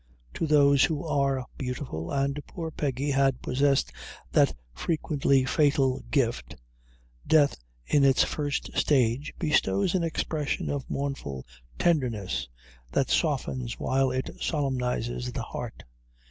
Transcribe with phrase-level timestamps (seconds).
[0.33, 3.91] To those who are beautiful and poor Peggy had possessed
[4.31, 6.55] that frequently fatal gift
[7.27, 11.45] death in its first stage, bestows an expression of mournful
[11.77, 12.49] tenderness
[12.91, 15.83] that softens while it solemnizes the heart.